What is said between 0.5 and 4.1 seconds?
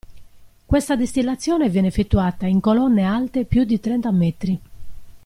Questa distillazione viene effettuata in colonne alte più di trenta